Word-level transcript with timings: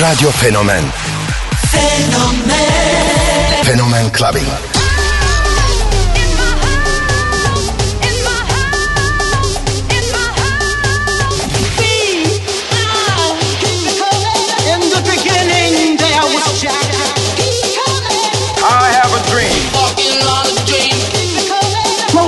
Radio 0.00 0.30
Fenomen 0.30 0.92
Fenomen 1.70 2.50
Fenomen 3.64 4.10
Clubbing. 4.12 4.44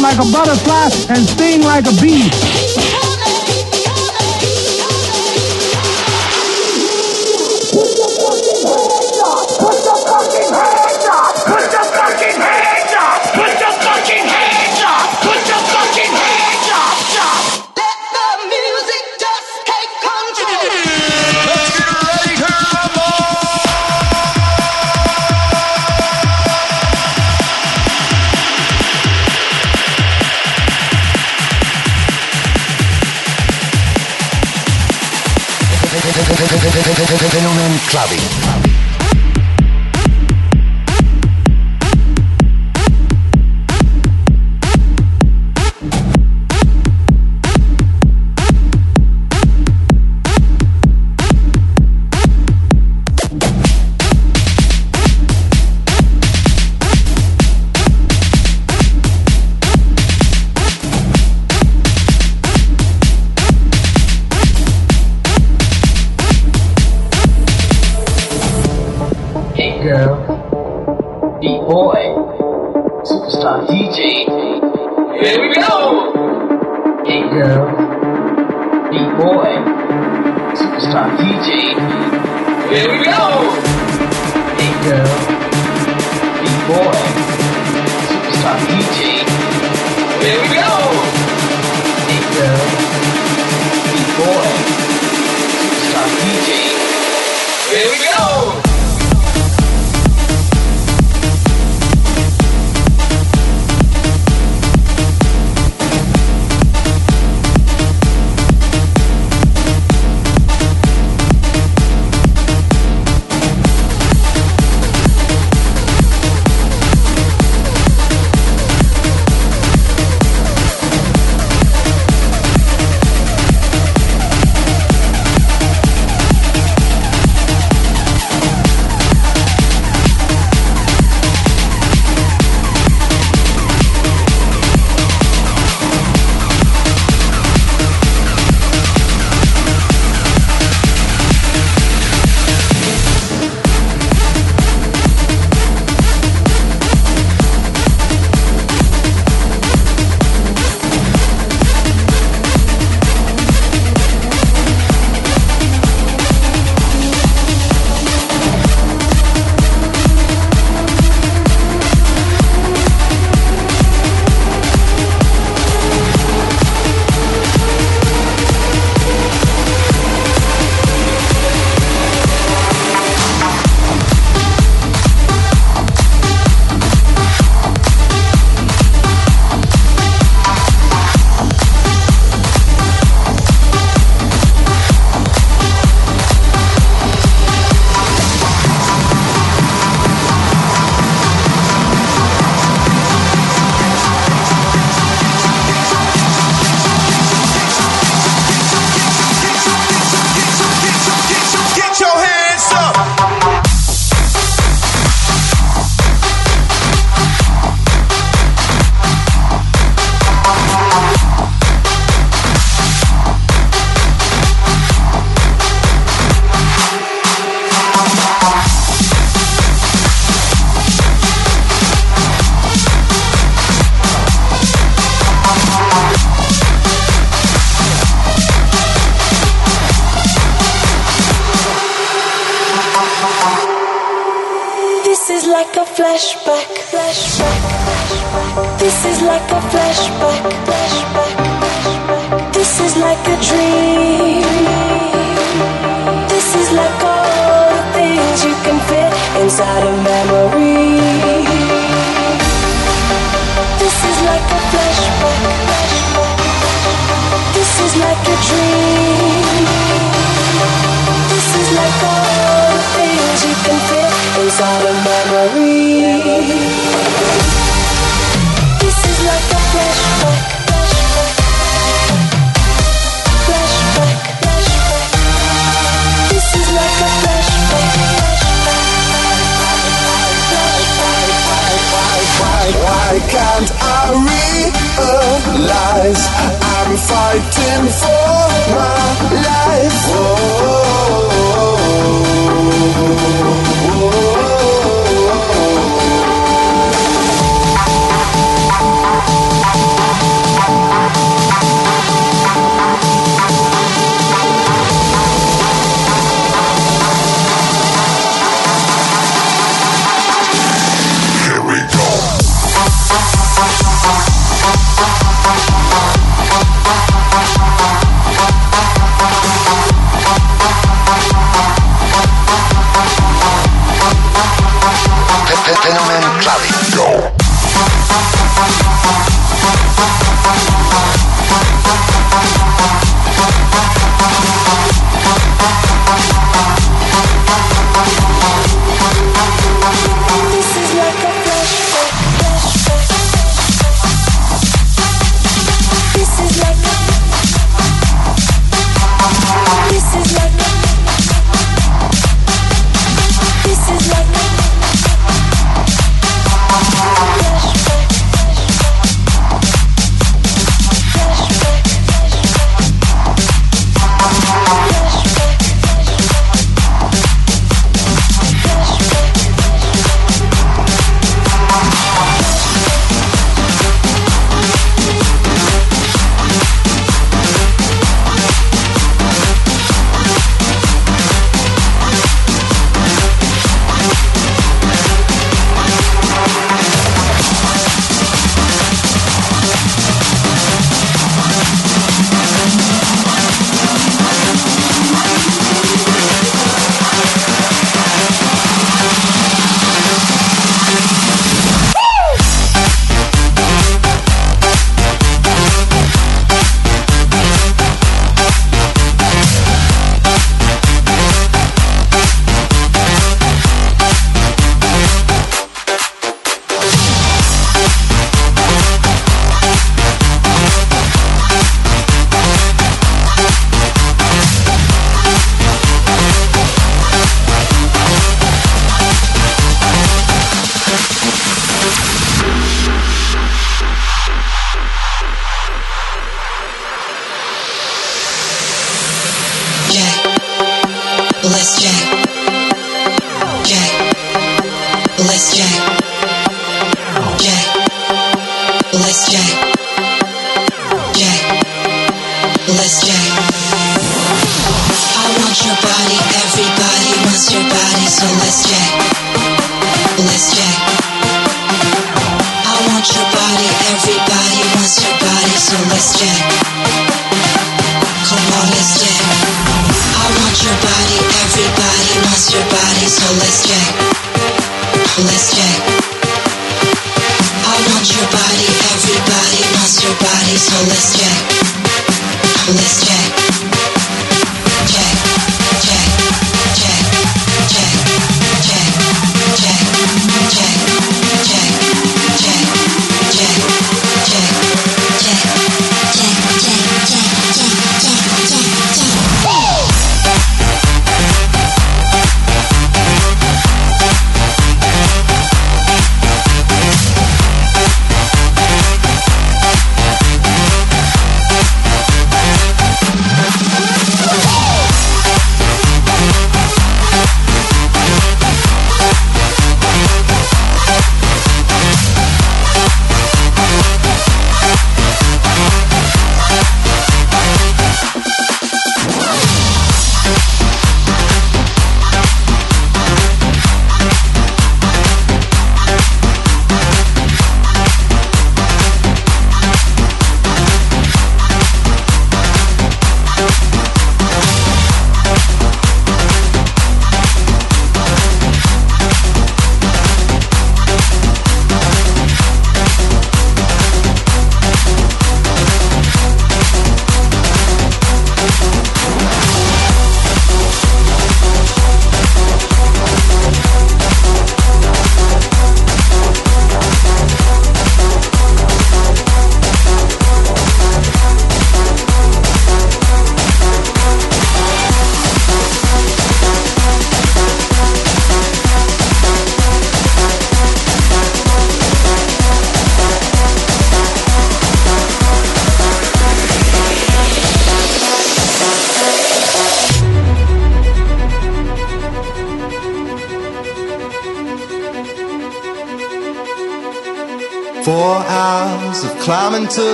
like 0.00 0.18
a 0.18 0.32
butterfly 0.32 0.90
and 1.14 1.28
sting 1.28 1.62
like 1.62 1.86
a 1.86 1.92
bee. 2.02 2.91
Here 90.22 90.40
we 90.40 90.54
go. 90.54 90.71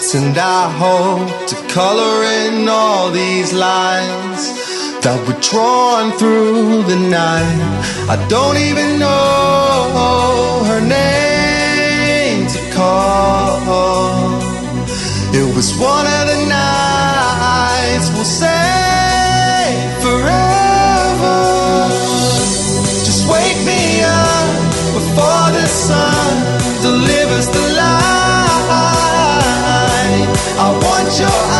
And 0.00 0.36
I 0.38 0.70
hope 0.80 1.28
to 1.48 1.56
color 1.68 2.24
in 2.24 2.66
all 2.68 3.10
these 3.10 3.52
lines 3.52 4.42
that 5.04 5.20
were 5.28 5.38
drawn 5.40 6.10
through 6.18 6.84
the 6.84 6.96
night. 6.96 7.60
I 8.08 8.16
don't 8.26 8.56
even 8.56 8.98
know 8.98 10.64
her 10.70 10.80
name 10.80 12.48
to 12.48 12.60
call. 12.72 14.40
It 15.36 15.54
was 15.54 15.68
one 15.76 16.06
of 16.18 16.24
the 16.32 16.40
nights 16.48 18.08
we'll 18.16 18.24
say 18.24 19.68
forever. 20.00 21.40
Just 23.04 23.28
wake 23.28 23.60
me 23.68 24.00
up 24.00 24.48
before 24.96 25.48
the 25.52 25.66
sun 25.68 26.32
delivers 26.82 27.48
the 27.52 27.69
want 30.82 31.18
your 31.20 31.59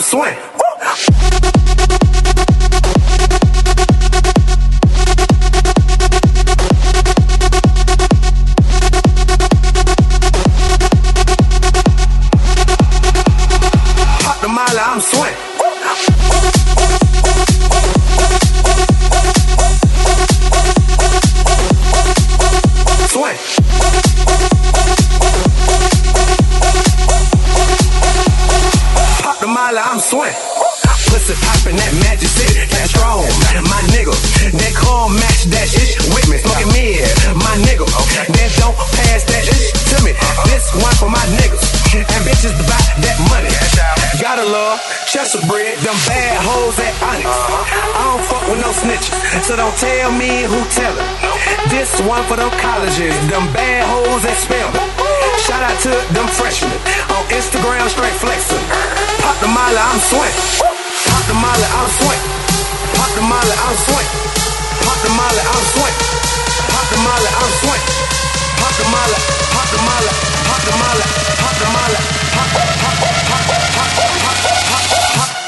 Swing. 0.00 0.49
So 49.50 49.56
don't 49.56 49.74
tell 49.82 50.14
me 50.14 50.46
who 50.46 50.62
tell 50.70 50.94
it. 50.94 51.10
This 51.74 51.90
one 52.06 52.22
for 52.30 52.38
them 52.38 52.54
colleges, 52.62 53.10
them 53.26 53.50
bad 53.50 53.82
hoes 53.82 54.22
that 54.22 54.38
spell 54.38 54.70
me. 54.70 54.78
Shout 55.42 55.58
out 55.66 55.74
to 55.82 55.90
them 56.14 56.30
freshmen 56.38 56.70
on 57.10 57.26
Instagram, 57.34 57.82
straight 57.90 58.14
flexing. 58.22 58.62
Pop 59.18 59.34
the 59.42 59.50
molly, 59.50 59.74
I'm 59.74 59.98
swing. 60.06 60.34
Pop 60.62 61.24
the 61.26 61.34
molly, 61.34 61.66
I'm 61.66 61.90
swing. 61.98 62.22
Pop 62.94 63.10
the 63.18 63.26
molly, 63.26 63.56
I'm 63.66 63.74
swing. 63.90 64.08
Pop 64.86 64.98
the 65.02 65.10
molly, 65.18 65.42
I'm 65.42 65.64
swing. 65.74 65.96
Pop 66.70 66.86
the 66.86 66.98
molly, 67.02 67.30
I'm 67.34 67.52
swing. 67.58 67.82
Pop 68.54 68.74
the 68.78 68.86
molly, 68.86 69.18
pop 69.50 69.66
the 69.66 69.80
molly, 69.82 70.12
pop 70.46 70.62
the 70.62 70.74
molly, 70.78 71.06
pop 71.42 71.54
the 71.58 71.68
molly, 71.74 71.98
pop, 72.38 72.48
pop, 72.54 72.70
pop, 72.86 72.94
pop, 73.02 73.42
pop, 73.50 73.66
pop, 73.66 73.90
pop, 74.14 74.86
pop, 75.18 75.39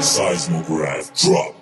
Seismograph. 0.00 1.12
Drop. 1.14 1.59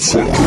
Motherfucker. 0.00 0.39